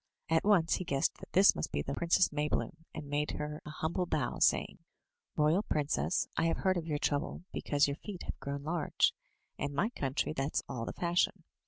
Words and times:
At 0.29 0.43
once 0.43 0.77
he 0.77 0.83
guessed 0.83 1.19
that 1.19 1.31
this 1.33 1.55
must 1.55 1.71
be 1.71 1.83
the 1.83 1.93
Princess 1.93 2.29
Maybloom, 2.31 2.85
and 2.91 3.05
made 3.07 3.29
her 3.37 3.61
an 3.63 3.71
humble 3.71 4.07
bow, 4.07 4.39
saying: 4.39 4.79
"Royal 5.35 5.61
princess, 5.61 6.27
I 6.35 6.45
have 6.45 6.57
heard 6.57 6.75
of 6.75 6.87
your 6.87 6.97
trouble 6.97 7.43
because 7.53 7.85
your 7.87 7.97
feet 7.97 8.23
have 8.23 8.39
grown 8.39 8.63
large; 8.63 9.13
in 9.59 9.75
my 9.75 9.89
country 9.91 10.33
that's 10.33 10.63
all 10.67 10.85
the 10.85 10.93
fashion. 10.93 11.43